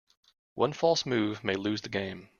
One 0.55 0.73
false 0.73 1.05
move 1.05 1.43
may 1.43 1.53
lose 1.53 1.81
the 1.83 1.89
game. 1.89 2.29